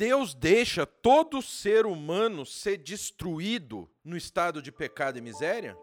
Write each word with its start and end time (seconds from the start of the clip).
Deus 0.00 0.32
deixa 0.32 0.86
todo 0.86 1.42
ser 1.42 1.84
humano 1.84 2.46
ser 2.46 2.78
destruído 2.78 3.86
no 4.02 4.16
estado 4.16 4.62
de 4.62 4.72
pecado 4.72 5.18
e 5.18 5.20
miséria? 5.20 5.76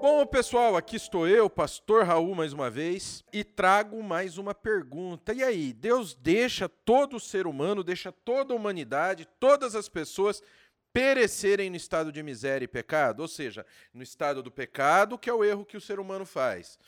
Bom, 0.00 0.24
pessoal, 0.24 0.78
aqui 0.78 0.96
estou 0.96 1.28
eu, 1.28 1.50
pastor 1.50 2.06
Raul, 2.06 2.34
mais 2.34 2.54
uma 2.54 2.70
vez, 2.70 3.22
e 3.30 3.44
trago 3.44 4.02
mais 4.02 4.38
uma 4.38 4.54
pergunta. 4.54 5.34
E 5.34 5.44
aí, 5.44 5.74
Deus 5.74 6.14
deixa 6.14 6.70
todo 6.70 7.20
ser 7.20 7.46
humano, 7.46 7.84
deixa 7.84 8.10
toda 8.10 8.54
a 8.54 8.56
humanidade, 8.56 9.28
todas 9.38 9.74
as 9.74 9.90
pessoas 9.90 10.42
perecerem 10.90 11.68
no 11.68 11.76
estado 11.76 12.10
de 12.10 12.22
miséria 12.22 12.64
e 12.64 12.68
pecado? 12.68 13.20
Ou 13.20 13.28
seja, 13.28 13.66
no 13.92 14.02
estado 14.02 14.42
do 14.42 14.50
pecado, 14.50 15.18
que 15.18 15.28
é 15.28 15.34
o 15.34 15.44
erro 15.44 15.66
que 15.66 15.76
o 15.76 15.82
ser 15.82 16.00
humano 16.00 16.24
faz, 16.24 16.78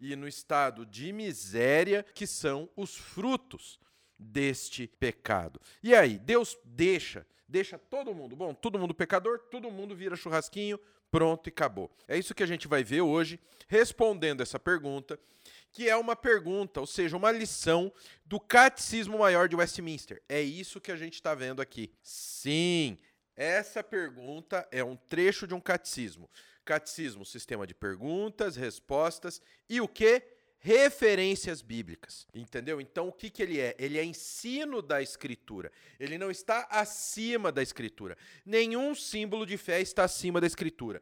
e 0.00 0.14
no 0.14 0.28
estado 0.28 0.86
de 0.86 1.12
miséria, 1.12 2.06
que 2.14 2.28
são 2.28 2.70
os 2.76 2.94
frutos 2.94 3.80
deste 4.20 4.86
pecado. 4.86 5.60
E 5.82 5.94
aí, 5.94 6.18
Deus 6.18 6.58
deixa, 6.64 7.26
deixa 7.48 7.78
todo 7.78 8.14
mundo, 8.14 8.36
bom, 8.36 8.52
todo 8.54 8.78
mundo 8.78 8.94
pecador, 8.94 9.38
todo 9.50 9.70
mundo 9.70 9.96
vira 9.96 10.14
churrasquinho, 10.14 10.78
Pronto 11.10 11.48
e 11.48 11.50
acabou. 11.50 11.90
É 12.06 12.16
isso 12.16 12.34
que 12.34 12.42
a 12.42 12.46
gente 12.46 12.68
vai 12.68 12.84
ver 12.84 13.00
hoje, 13.00 13.40
respondendo 13.66 14.42
essa 14.42 14.60
pergunta, 14.60 15.18
que 15.72 15.88
é 15.88 15.96
uma 15.96 16.14
pergunta, 16.14 16.80
ou 16.80 16.86
seja, 16.86 17.16
uma 17.16 17.32
lição 17.32 17.92
do 18.24 18.38
Catecismo 18.38 19.18
Maior 19.18 19.48
de 19.48 19.56
Westminster. 19.56 20.22
É 20.28 20.40
isso 20.40 20.80
que 20.80 20.92
a 20.92 20.96
gente 20.96 21.14
está 21.14 21.34
vendo 21.34 21.60
aqui. 21.60 21.92
Sim, 22.00 22.96
essa 23.34 23.82
pergunta 23.82 24.66
é 24.70 24.84
um 24.84 24.96
trecho 24.96 25.46
de 25.46 25.54
um 25.54 25.60
catecismo. 25.60 26.30
Catecismo, 26.64 27.24
sistema 27.24 27.66
de 27.66 27.74
perguntas, 27.74 28.54
respostas 28.54 29.42
e 29.68 29.80
o 29.80 29.88
que? 29.88 30.22
Referências 30.60 31.62
bíblicas, 31.62 32.26
entendeu? 32.34 32.80
Então 32.80 33.08
o 33.08 33.12
que, 33.12 33.30
que 33.30 33.42
ele 33.42 33.58
é? 33.58 33.74
Ele 33.78 33.98
é 33.98 34.04
ensino 34.04 34.82
da 34.82 35.02
escritura. 35.02 35.72
Ele 35.98 36.18
não 36.18 36.30
está 36.30 36.68
acima 36.70 37.50
da 37.50 37.62
escritura. 37.62 38.16
Nenhum 38.44 38.94
símbolo 38.94 39.46
de 39.46 39.56
fé 39.56 39.80
está 39.80 40.04
acima 40.04 40.40
da 40.40 40.46
escritura. 40.46 41.00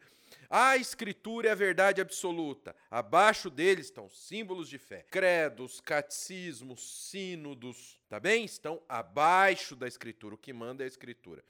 A 0.49 0.77
escritura 0.77 1.49
é 1.49 1.53
a 1.53 1.57
verdade 1.57 2.01
absoluta. 2.01 2.75
Abaixo 2.91 3.51
deles 3.51 3.87
estão 3.87 4.09
símbolos 4.09 4.69
de 4.69 4.79
fé. 4.79 5.05
Credos, 5.11 5.81
catecismos, 5.81 7.09
sínodos, 7.11 7.99
tá 8.09 8.21
bem? 8.21 8.45
Estão 8.45 8.81
abaixo 8.89 9.75
da 9.75 9.89
escritura. 9.89 10.37
O 10.37 10.39
que 10.39 10.53
manda 10.53 10.83
é 10.83 10.87
a 10.87 10.89
escritura. 10.89 11.43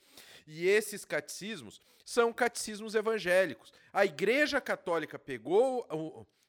E 0.46 0.66
esses 0.66 1.04
catecismos 1.04 1.80
são 2.04 2.32
catecismos 2.32 2.94
evangélicos. 2.94 3.72
A 3.92 4.04
Igreja 4.04 4.60
Católica 4.60 5.18
pegou 5.18 5.86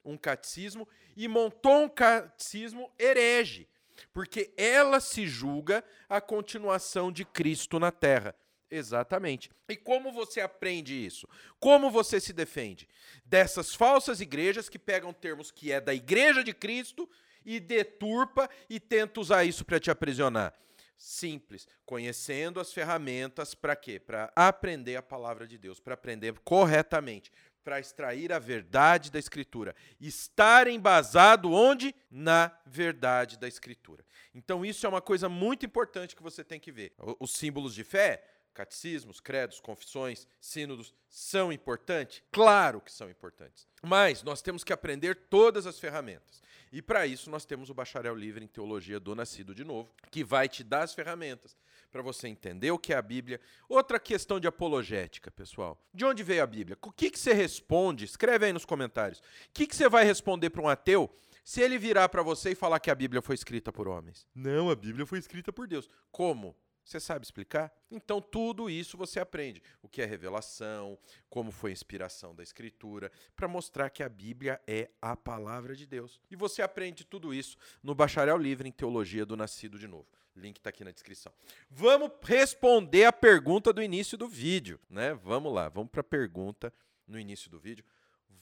um 0.03 0.17
catecismo 0.17 0.87
e 1.15 1.27
montou 1.27 1.83
um 1.83 1.89
catecismo 1.89 2.91
herege, 2.97 3.67
porque 4.13 4.53
ela 4.57 4.99
se 4.99 5.27
julga 5.27 5.83
a 6.07 6.21
continuação 6.21 7.11
de 7.11 7.25
Cristo 7.25 7.79
na 7.79 7.91
terra. 7.91 8.35
Exatamente. 8.71 9.49
E 9.67 9.75
como 9.75 10.11
você 10.11 10.41
aprende 10.41 10.93
isso? 10.93 11.27
Como 11.59 11.89
você 11.89 12.19
se 12.19 12.31
defende? 12.31 12.87
Dessas 13.25 13.73
falsas 13.73 14.21
igrejas 14.21 14.69
que 14.69 14.77
pegam 14.77 15.11
termos 15.11 15.51
que 15.51 15.71
é 15.71 15.81
da 15.81 15.93
igreja 15.93 16.43
de 16.43 16.53
Cristo 16.53 17.09
e 17.43 17.59
deturpa 17.59 18.47
e 18.69 18.79
tenta 18.79 19.19
usar 19.19 19.43
isso 19.43 19.65
para 19.65 19.79
te 19.79 19.89
aprisionar. 19.89 20.53
Simples, 20.95 21.65
conhecendo 21.85 22.59
as 22.59 22.73
ferramentas 22.73 23.55
para 23.55 23.75
quê? 23.75 23.99
Para 23.99 24.31
aprender 24.35 24.97
a 24.97 25.01
palavra 25.01 25.47
de 25.47 25.57
Deus, 25.57 25.79
para 25.79 25.93
aprender 25.93 26.37
corretamente 26.43 27.31
para 27.63 27.79
extrair 27.79 28.31
a 28.31 28.39
verdade 28.39 29.11
da 29.11 29.19
Escritura. 29.19 29.75
Estar 29.99 30.67
embasado 30.67 31.51
onde? 31.51 31.93
Na 32.09 32.51
verdade 32.65 33.37
da 33.37 33.47
Escritura. 33.47 34.05
Então, 34.33 34.65
isso 34.65 34.85
é 34.85 34.89
uma 34.89 35.01
coisa 35.01 35.27
muito 35.27 35.65
importante 35.65 36.15
que 36.15 36.23
você 36.23 36.43
tem 36.43 36.59
que 36.59 36.71
ver. 36.71 36.93
Os 37.19 37.31
símbolos 37.31 37.73
de 37.73 37.83
fé, 37.83 38.23
catecismos, 38.53 39.19
credos, 39.19 39.59
confissões, 39.59 40.27
sínodos, 40.39 40.93
são 41.07 41.51
importantes? 41.51 42.23
Claro 42.31 42.81
que 42.81 42.91
são 42.91 43.09
importantes. 43.09 43.67
Mas 43.81 44.23
nós 44.23 44.41
temos 44.41 44.63
que 44.63 44.73
aprender 44.73 45.15
todas 45.29 45.65
as 45.65 45.79
ferramentas. 45.79 46.41
E 46.71 46.81
para 46.81 47.07
isso 47.07 47.29
nós 47.29 47.45
temos 47.45 47.69
o 47.69 47.73
bacharel 47.73 48.15
livre 48.15 48.43
em 48.43 48.47
teologia 48.47 48.99
do 48.99 49.15
Nascido 49.15 49.55
de 49.55 49.63
Novo, 49.63 49.91
que 50.11 50.23
vai 50.23 50.47
te 50.47 50.63
dar 50.63 50.83
as 50.83 50.93
ferramentas 50.93 51.57
para 51.91 52.01
você 52.01 52.27
entender 52.27 52.71
o 52.71 52.79
que 52.79 52.93
é 52.93 52.97
a 52.97 53.01
Bíblia. 53.01 53.39
Outra 53.67 53.99
questão 53.99 54.39
de 54.39 54.47
apologética, 54.47 55.31
pessoal. 55.31 55.79
De 55.93 56.05
onde 56.05 56.23
veio 56.23 56.43
a 56.43 56.47
Bíblia? 56.47 56.77
O 56.81 56.91
que, 56.91 57.09
que 57.09 57.19
você 57.19 57.33
responde? 57.33 58.05
Escreve 58.05 58.45
aí 58.45 58.53
nos 58.53 58.65
comentários. 58.65 59.19
O 59.19 59.23
que, 59.53 59.67
que 59.67 59.75
você 59.75 59.89
vai 59.89 60.05
responder 60.05 60.49
para 60.49 60.61
um 60.61 60.67
ateu 60.67 61.09
se 61.43 61.61
ele 61.61 61.77
virar 61.77 62.09
para 62.09 62.21
você 62.21 62.51
e 62.51 62.55
falar 62.55 62.79
que 62.79 62.91
a 62.91 62.95
Bíblia 62.95 63.21
foi 63.21 63.35
escrita 63.35 63.71
por 63.71 63.87
homens? 63.87 64.27
Não, 64.35 64.69
a 64.69 64.75
Bíblia 64.75 65.05
foi 65.05 65.19
escrita 65.19 65.51
por 65.51 65.67
Deus. 65.67 65.89
Como? 66.11 66.55
Você 66.83 66.99
sabe 66.99 67.25
explicar? 67.25 67.71
Então, 67.91 68.21
tudo 68.21 68.69
isso 68.69 68.97
você 68.97 69.19
aprende. 69.19 69.61
O 69.81 69.87
que 69.87 70.01
é 70.01 70.05
revelação, 70.05 70.97
como 71.29 71.51
foi 71.51 71.71
a 71.71 71.73
inspiração 71.73 72.33
da 72.33 72.41
Escritura, 72.41 73.11
para 73.35 73.47
mostrar 73.47 73.89
que 73.89 74.01
a 74.01 74.09
Bíblia 74.09 74.59
é 74.65 74.89
a 75.01 75.15
palavra 75.15 75.75
de 75.75 75.85
Deus. 75.85 76.19
E 76.29 76.35
você 76.35 76.61
aprende 76.61 77.05
tudo 77.05 77.33
isso 77.33 77.57
no 77.83 77.93
Bacharel 77.93 78.37
Livre 78.37 78.67
em 78.67 78.71
Teologia 78.71 79.25
do 79.25 79.37
Nascido 79.37 79.77
de 79.77 79.87
Novo. 79.87 80.07
Link 80.35 80.57
está 80.57 80.69
aqui 80.69 80.83
na 80.83 80.91
descrição. 80.91 81.33
Vamos 81.69 82.11
responder 82.23 83.05
a 83.05 83.13
pergunta 83.13 83.73
do 83.73 83.83
início 83.83 84.17
do 84.17 84.27
vídeo, 84.27 84.79
né? 84.89 85.13
Vamos 85.13 85.53
lá, 85.53 85.69
vamos 85.69 85.91
para 85.91 86.01
a 86.01 86.03
pergunta 86.03 86.73
no 87.05 87.19
início 87.19 87.49
do 87.49 87.59
vídeo 87.59 87.83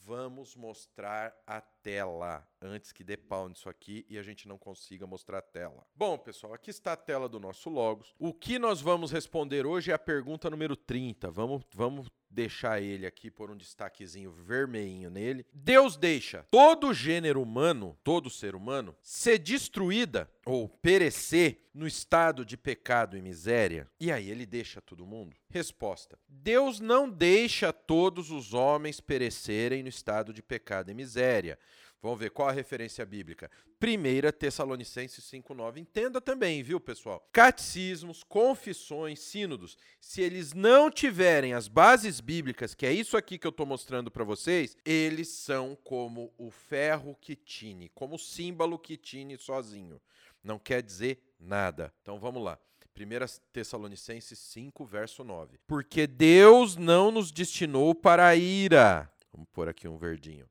vamos 0.07 0.55
mostrar 0.55 1.35
a 1.45 1.59
tela 1.87 2.45
antes 2.61 2.91
que 2.91 3.01
dê 3.01 3.15
pau 3.15 3.47
nisso 3.47 3.69
aqui 3.69 4.05
e 4.09 4.17
a 4.17 4.21
gente 4.21 4.45
não 4.45 4.57
consiga 4.57 5.07
mostrar 5.07 5.37
a 5.37 5.41
tela. 5.41 5.87
Bom, 5.95 6.17
pessoal, 6.17 6.53
aqui 6.53 6.69
está 6.69 6.91
a 6.91 6.97
tela 6.97 7.29
do 7.29 7.39
nosso 7.39 7.69
Logos. 7.69 8.13
O 8.19 8.33
que 8.33 8.59
nós 8.59 8.81
vamos 8.81 9.09
responder 9.09 9.65
hoje 9.65 9.91
é 9.91 9.93
a 9.93 9.99
pergunta 9.99 10.49
número 10.49 10.75
30. 10.75 11.31
Vamos, 11.31 11.63
vamos 11.73 12.09
deixar 12.29 12.81
ele 12.81 13.05
aqui 13.05 13.31
por 13.31 13.49
um 13.49 13.55
destaquezinho 13.55 14.31
vermelhinho 14.31 15.09
nele. 15.09 15.45
Deus 15.53 15.95
deixa 15.95 16.45
todo 16.51 16.93
gênero 16.93 17.41
humano, 17.41 17.97
todo 18.03 18.29
ser 18.29 18.53
humano, 18.53 18.95
ser 19.01 19.39
destruída 19.39 20.29
ou 20.45 20.67
perecer 20.67 21.67
no 21.73 21.87
estado 21.87 22.43
de 22.43 22.57
pecado 22.57 23.15
e 23.15 23.21
miséria. 23.21 23.87
E 23.99 24.11
aí 24.11 24.29
ele 24.29 24.45
deixa 24.45 24.81
todo 24.81 25.05
mundo? 25.05 25.35
Resposta: 25.49 26.19
Deus 26.27 26.79
não 26.79 27.09
deixa 27.09 27.71
todos 27.71 28.29
os 28.29 28.53
homens 28.53 28.99
perecerem 28.99 29.83
no 29.83 29.89
estado 29.89 30.33
de 30.33 30.41
pecado 30.41 30.91
e 30.91 30.93
miséria. 30.93 31.57
Vamos 32.02 32.19
ver 32.19 32.30
qual 32.30 32.47
a 32.47 32.52
referência 32.52 33.06
bíblica. 33.06 33.50
1 33.81 34.31
Tessalonicenses 34.38 35.24
5,9. 35.25 35.78
Entenda 35.78 36.22
também, 36.22 36.62
viu, 36.62 36.80
pessoal? 36.80 37.28
Catecismos, 37.31 38.24
confissões, 38.24 39.19
sínodos, 39.19 39.78
se 40.00 40.22
eles 40.22 40.53
não 40.53 40.91
tiverem 40.91 41.53
as 41.53 41.68
bases 41.68 42.19
bíblicas, 42.19 42.75
que 42.75 42.85
é 42.85 42.94
isso 42.94 43.18
aqui 43.18 43.38
que 43.38 43.47
eu 43.47 43.52
estou 43.52 43.66
mostrando 43.66 44.12
para 44.12 44.24
vocês, 44.24 44.78
eles 44.85 45.30
são 45.30 45.75
como 45.84 46.31
o 46.38 46.52
ferro 46.52 47.18
que 47.19 47.35
tine, 47.35 47.90
como 47.96 48.16
o 48.16 48.19
símbolo 48.19 48.78
que 48.78 48.96
tine 48.96 49.38
sozinho. 49.38 50.00
Não 50.44 50.59
quer 50.59 50.84
dizer 50.84 51.19
nada. 51.40 51.91
Então 52.02 52.19
vamos 52.19 52.44
lá. 52.44 52.59
1 52.96 53.41
Tessalonicenses 53.52 54.40
5, 54.40 54.85
verso 54.85 55.24
9. 55.24 55.59
Porque 55.68 56.08
Deus 56.08 56.75
não 56.75 57.12
nos 57.12 57.31
destinou 57.31 57.94
para 57.94 58.28
a 58.28 58.35
ira. 58.35 59.12
Vamos 59.31 59.47
pôr 59.52 59.68
aqui 59.68 59.88
um 59.88 59.97
verdinho 59.97 60.47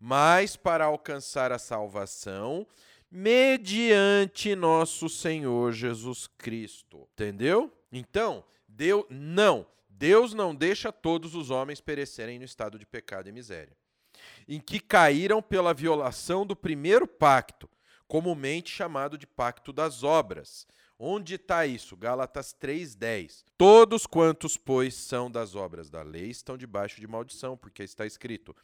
mas 0.00 0.56
para 0.56 0.84
alcançar 0.84 1.52
a 1.52 1.58
salvação 1.58 2.66
mediante 3.10 4.54
nosso 4.54 5.08
Senhor 5.08 5.72
Jesus 5.72 6.26
Cristo. 6.38 7.08
Entendeu? 7.12 7.72
Então, 7.90 8.44
Deus 8.68 9.06
não, 9.08 9.66
Deus 9.88 10.34
não 10.34 10.54
deixa 10.54 10.92
todos 10.92 11.34
os 11.34 11.50
homens 11.50 11.80
perecerem 11.80 12.38
no 12.38 12.44
estado 12.44 12.78
de 12.78 12.84
pecado 12.84 13.28
e 13.28 13.32
miséria, 13.32 13.76
em 14.46 14.60
que 14.60 14.78
caíram 14.78 15.40
pela 15.40 15.72
violação 15.72 16.44
do 16.44 16.54
primeiro 16.54 17.06
pacto, 17.06 17.68
comumente 18.06 18.70
chamado 18.70 19.16
de 19.16 19.26
pacto 19.26 19.72
das 19.72 20.02
obras. 20.02 20.66
Onde 20.98 21.34
está 21.34 21.66
isso? 21.66 21.96
Gálatas 21.96 22.54
3:10. 22.54 23.44
Todos 23.58 24.06
quantos, 24.06 24.56
pois, 24.56 24.94
são 24.94 25.30
das 25.30 25.54
obras 25.54 25.90
da 25.90 26.02
lei 26.02 26.30
estão 26.30 26.56
debaixo 26.56 27.00
de 27.00 27.06
maldição, 27.06 27.54
porque 27.56 27.82
está 27.82 28.06
escrito: 28.06 28.56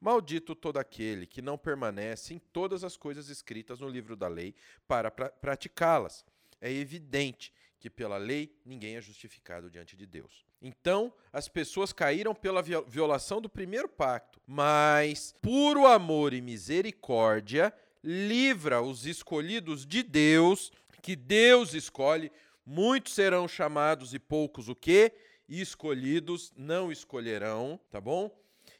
Maldito 0.00 0.54
todo 0.54 0.78
aquele 0.78 1.26
que 1.26 1.40
não 1.40 1.56
permanece 1.56 2.34
em 2.34 2.38
todas 2.38 2.84
as 2.84 2.96
coisas 2.96 3.28
escritas 3.28 3.80
no 3.80 3.88
livro 3.88 4.14
da 4.14 4.28
lei 4.28 4.54
para 4.86 5.10
pra 5.10 5.30
praticá-las. 5.30 6.24
É 6.60 6.70
evidente 6.70 7.52
que 7.78 7.90
pela 7.90 8.16
lei 8.16 8.54
ninguém 8.64 8.96
é 8.96 9.00
justificado 9.00 9.70
diante 9.70 9.96
de 9.96 10.06
Deus. 10.06 10.44
Então, 10.60 11.12
as 11.32 11.48
pessoas 11.48 11.92
caíram 11.92 12.34
pela 12.34 12.62
violação 12.62 13.40
do 13.40 13.48
primeiro 13.48 13.88
pacto, 13.88 14.40
mas 14.46 15.34
puro 15.42 15.86
amor 15.86 16.32
e 16.32 16.40
misericórdia 16.40 17.72
livra 18.02 18.80
os 18.80 19.06
escolhidos 19.06 19.84
de 19.84 20.02
Deus, 20.02 20.72
que 21.02 21.14
Deus 21.14 21.74
escolhe, 21.74 22.32
muitos 22.64 23.14
serão 23.14 23.46
chamados 23.46 24.14
e 24.14 24.18
poucos 24.18 24.68
o 24.68 24.74
quê? 24.74 25.12
Escolhidos 25.48 26.52
não 26.56 26.90
escolherão, 26.90 27.78
tá 27.90 28.00
bom? 28.00 28.30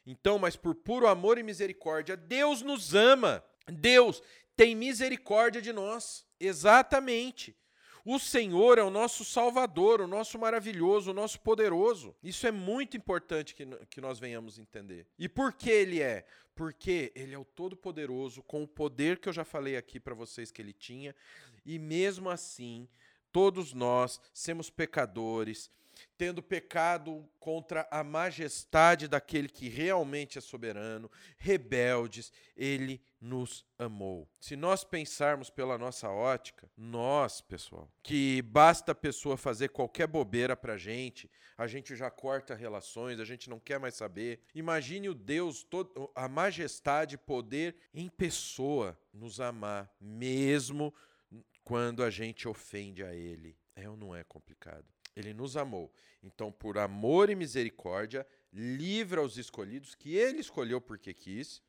Então, 0.09 0.39
mas 0.39 0.55
por 0.55 0.73
puro 0.73 1.05
amor 1.05 1.37
e 1.37 1.43
misericórdia, 1.43 2.15
Deus 2.15 2.61
nos 2.61 2.95
ama. 2.95 3.43
Deus 3.67 4.23
tem 4.55 4.73
misericórdia 4.73 5.61
de 5.61 5.73
nós. 5.73 6.25
Exatamente. 6.39 7.53
O 8.05 8.17
Senhor 8.17 8.77
é 8.77 8.83
o 8.83 8.89
nosso 8.89 9.25
Salvador, 9.25 9.99
o 9.99 10.07
nosso 10.07 10.39
maravilhoso, 10.39 11.11
o 11.11 11.13
nosso 11.13 11.41
poderoso. 11.41 12.15
Isso 12.23 12.47
é 12.47 12.51
muito 12.51 12.95
importante 12.95 13.53
que, 13.53 13.65
que 13.89 13.99
nós 13.99 14.17
venhamos 14.17 14.57
entender. 14.57 15.05
E 15.19 15.27
por 15.27 15.51
que 15.51 15.69
Ele 15.69 16.01
é? 16.01 16.25
Porque 16.55 17.11
Ele 17.13 17.35
é 17.35 17.37
o 17.37 17.43
Todo-Poderoso, 17.43 18.41
com 18.41 18.63
o 18.63 18.67
poder 18.67 19.19
que 19.19 19.27
eu 19.27 19.33
já 19.33 19.43
falei 19.43 19.75
aqui 19.75 19.99
para 19.99 20.15
vocês 20.15 20.51
que 20.51 20.61
Ele 20.61 20.71
tinha, 20.71 21.13
e 21.65 21.77
mesmo 21.77 22.29
assim, 22.29 22.87
todos 23.29 23.73
nós 23.73 24.21
somos 24.33 24.69
pecadores 24.69 25.69
tendo 26.17 26.41
pecado 26.41 27.27
contra 27.39 27.87
a 27.91 28.03
majestade 28.03 29.07
daquele 29.07 29.47
que 29.47 29.69
realmente 29.69 30.37
é 30.37 30.41
soberano, 30.41 31.09
rebeldes, 31.37 32.31
ele 32.55 33.01
nos 33.19 33.65
amou. 33.77 34.29
Se 34.39 34.55
nós 34.55 34.83
pensarmos 34.83 35.49
pela 35.49 35.77
nossa 35.77 36.09
ótica, 36.09 36.69
nós, 36.75 37.41
pessoal, 37.41 37.91
que 38.03 38.41
basta 38.41 38.91
a 38.91 38.95
pessoa 38.95 39.37
fazer 39.37 39.69
qualquer 39.69 40.07
bobeira 40.07 40.55
pra 40.55 40.77
gente, 40.77 41.29
a 41.57 41.67
gente 41.67 41.95
já 41.95 42.11
corta 42.11 42.53
relações, 42.53 43.19
a 43.19 43.25
gente 43.25 43.49
não 43.49 43.59
quer 43.59 43.79
mais 43.79 43.95
saber. 43.95 44.41
Imagine 44.53 45.09
o 45.09 45.15
Deus, 45.15 45.63
todo, 45.63 46.11
a 46.13 46.27
majestade, 46.27 47.17
poder 47.17 47.75
em 47.93 48.09
pessoa 48.09 48.99
nos 49.11 49.39
amar, 49.39 49.91
mesmo 49.99 50.93
quando 51.63 52.03
a 52.03 52.09
gente 52.09 52.47
ofende 52.47 53.03
a 53.03 53.13
ele. 53.13 53.57
É 53.75 53.89
ou 53.89 53.97
não 53.97 54.15
é 54.15 54.23
complicado? 54.23 54.85
Ele 55.17 55.33
nos 55.33 55.57
amou. 55.57 55.91
Então, 56.21 56.51
por 56.51 56.77
amor 56.77 57.29
e 57.31 57.35
misericórdia, 57.35 58.25
livra 58.53 59.23
os 59.23 59.35
escolhidos 59.35 59.95
que 59.95 60.15
ele 60.15 60.39
escolheu 60.39 60.79
porque 60.79 61.11
quis, 61.11 61.61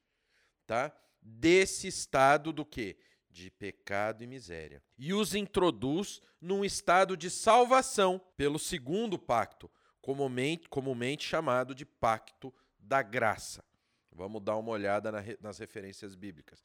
tá? 0.67 0.95
Desse 1.23 1.87
estado 1.87 2.53
do 2.53 2.65
quê? 2.65 2.99
De 3.31 3.51
pecado 3.51 4.23
e 4.23 4.27
miséria. 4.27 4.83
E 4.99 5.15
os 5.15 5.35
introduz 5.35 6.21
num 6.39 6.63
estado 6.63 7.17
de 7.17 7.31
salvação 7.31 8.21
pelo 8.37 8.59
segundo 8.59 9.19
pacto, 9.19 9.71
comumente, 10.03 10.69
comumente 10.69 11.25
chamado 11.25 11.75
de 11.75 11.87
pacto 11.87 12.55
da 12.79 13.01
graça. 13.01 13.65
Vamos 14.13 14.43
dar 14.43 14.57
uma 14.57 14.71
olhada 14.71 15.11
na, 15.11 15.23
nas 15.41 15.59
referências 15.59 16.15
bíblicas. 16.15 16.63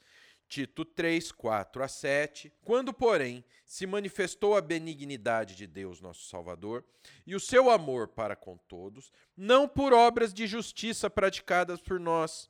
Tito 0.47 0.85
3, 0.85 1.31
4 1.31 1.83
a 1.83 1.87
7. 1.87 2.53
Quando, 2.63 2.93
porém, 2.93 3.43
se 3.65 3.87
manifestou 3.87 4.55
a 4.55 4.61
benignidade 4.61 5.55
de 5.55 5.65
Deus, 5.65 5.99
nosso 5.99 6.27
Salvador, 6.27 6.83
e 7.25 7.35
o 7.35 7.39
seu 7.39 7.69
amor 7.69 8.09
para 8.09 8.35
com 8.35 8.57
todos, 8.57 9.11
não 9.35 9.67
por 9.67 9.93
obras 9.93 10.33
de 10.33 10.45
justiça 10.45 11.09
praticadas 11.09 11.81
por 11.81 11.99
nós, 11.99 12.49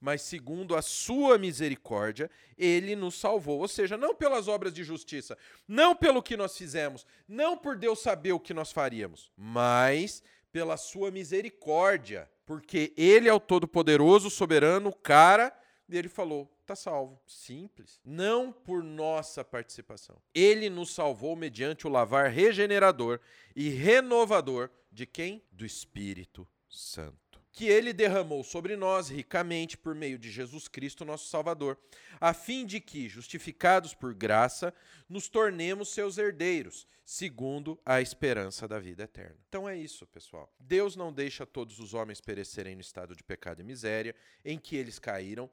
mas 0.00 0.22
segundo 0.22 0.74
a 0.74 0.82
sua 0.82 1.36
misericórdia, 1.36 2.30
ele 2.56 2.96
nos 2.96 3.16
salvou. 3.16 3.60
Ou 3.60 3.68
seja, 3.68 3.96
não 3.96 4.14
pelas 4.14 4.48
obras 4.48 4.72
de 4.72 4.82
justiça, 4.82 5.36
não 5.68 5.94
pelo 5.94 6.22
que 6.22 6.36
nós 6.36 6.56
fizemos, 6.56 7.06
não 7.28 7.56
por 7.56 7.76
Deus 7.76 8.00
saber 8.00 8.32
o 8.32 8.40
que 8.40 8.54
nós 8.54 8.72
faríamos, 8.72 9.30
mas 9.36 10.22
pela 10.50 10.76
sua 10.76 11.10
misericórdia, 11.10 12.30
porque 12.46 12.92
ele 12.96 13.28
é 13.28 13.32
o 13.32 13.38
todo-poderoso, 13.38 14.30
soberano, 14.30 14.92
cara, 14.92 15.56
e 15.94 15.98
ele 15.98 16.08
falou: 16.08 16.50
está 16.60 16.74
salvo. 16.74 17.20
Simples. 17.26 18.00
Não 18.04 18.52
por 18.52 18.82
nossa 18.82 19.44
participação. 19.44 20.16
Ele 20.34 20.70
nos 20.70 20.94
salvou 20.94 21.36
mediante 21.36 21.86
o 21.86 21.90
lavar 21.90 22.30
regenerador 22.30 23.20
e 23.54 23.68
renovador 23.68 24.70
de 24.90 25.06
quem? 25.06 25.42
Do 25.52 25.64
Espírito 25.64 26.46
Santo 26.68 27.19
que 27.52 27.66
ele 27.66 27.92
derramou 27.92 28.44
sobre 28.44 28.76
nós 28.76 29.08
ricamente 29.08 29.76
por 29.76 29.94
meio 29.94 30.18
de 30.18 30.30
Jesus 30.30 30.68
Cristo, 30.68 31.04
nosso 31.04 31.28
Salvador, 31.28 31.76
a 32.20 32.32
fim 32.32 32.64
de 32.64 32.80
que, 32.80 33.08
justificados 33.08 33.94
por 33.94 34.14
graça, 34.14 34.72
nos 35.08 35.28
tornemos 35.28 35.88
seus 35.88 36.16
herdeiros, 36.16 36.86
segundo 37.04 37.78
a 37.84 38.00
esperança 38.00 38.68
da 38.68 38.78
vida 38.78 39.02
eterna. 39.02 39.36
Então 39.48 39.68
é 39.68 39.76
isso, 39.76 40.06
pessoal. 40.06 40.52
Deus 40.58 40.94
não 40.94 41.12
deixa 41.12 41.44
todos 41.44 41.80
os 41.80 41.92
homens 41.92 42.20
perecerem 42.20 42.74
no 42.74 42.80
estado 42.80 43.16
de 43.16 43.24
pecado 43.24 43.60
e 43.60 43.64
miséria 43.64 44.14
em 44.44 44.58
que 44.58 44.76
eles 44.76 44.98
caíram, 44.98 45.50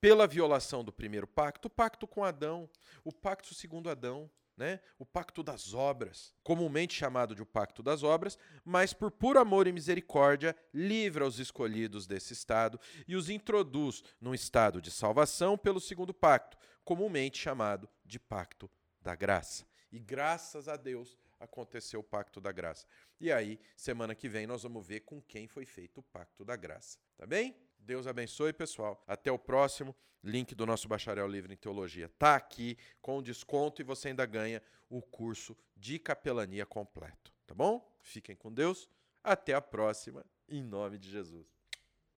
pela 0.00 0.26
violação 0.26 0.82
do 0.82 0.92
primeiro 0.92 1.26
pacto, 1.26 1.68
o 1.68 1.70
pacto 1.70 2.06
com 2.06 2.24
Adão, 2.24 2.70
o 3.04 3.12
pacto 3.12 3.54
segundo 3.54 3.90
Adão, 3.90 4.30
né? 4.60 4.78
o 4.98 5.06
pacto 5.06 5.42
das 5.42 5.72
obras, 5.72 6.34
comumente 6.44 6.94
chamado 6.94 7.34
de 7.34 7.40
o 7.40 7.46
pacto 7.46 7.82
das 7.82 8.02
obras, 8.02 8.38
mas 8.62 8.92
por 8.92 9.10
puro 9.10 9.40
amor 9.40 9.66
e 9.66 9.72
misericórdia 9.72 10.54
livra 10.74 11.26
os 11.26 11.38
escolhidos 11.38 12.06
desse 12.06 12.34
estado 12.34 12.78
e 13.08 13.16
os 13.16 13.30
introduz 13.30 14.04
num 14.20 14.34
estado 14.34 14.82
de 14.82 14.90
salvação 14.90 15.56
pelo 15.56 15.80
segundo 15.80 16.12
pacto, 16.12 16.58
comumente 16.84 17.38
chamado 17.38 17.88
de 18.04 18.20
pacto 18.20 18.70
da 19.00 19.14
graça. 19.14 19.66
E 19.90 19.98
graças 19.98 20.68
a 20.68 20.76
Deus 20.76 21.16
aconteceu 21.40 22.00
o 22.00 22.04
pacto 22.04 22.38
da 22.38 22.52
graça. 22.52 22.86
E 23.18 23.32
aí, 23.32 23.58
semana 23.74 24.14
que 24.14 24.28
vem, 24.28 24.46
nós 24.46 24.62
vamos 24.62 24.86
ver 24.86 25.00
com 25.00 25.22
quem 25.22 25.48
foi 25.48 25.64
feito 25.64 26.00
o 26.00 26.02
pacto 26.02 26.44
da 26.44 26.54
graça. 26.54 26.98
Tá 27.16 27.26
bem? 27.26 27.56
Deus 27.80 28.06
abençoe, 28.06 28.52
pessoal. 28.52 29.02
Até 29.06 29.30
o 29.30 29.38
próximo. 29.38 29.94
Link 30.22 30.54
do 30.54 30.66
nosso 30.66 30.86
bacharel 30.86 31.26
livre 31.26 31.54
em 31.54 31.56
teologia 31.56 32.08
tá 32.18 32.36
aqui 32.36 32.76
com 33.00 33.22
desconto 33.22 33.80
e 33.80 33.84
você 33.84 34.08
ainda 34.08 34.26
ganha 34.26 34.62
o 34.88 35.00
curso 35.00 35.56
de 35.74 35.98
capelania 35.98 36.66
completo, 36.66 37.32
tá 37.46 37.54
bom? 37.54 37.96
Fiquem 38.02 38.36
com 38.36 38.52
Deus. 38.52 38.86
Até 39.24 39.54
a 39.54 39.62
próxima, 39.62 40.24
em 40.46 40.62
nome 40.62 40.98
de 40.98 41.10
Jesus. 41.10 41.59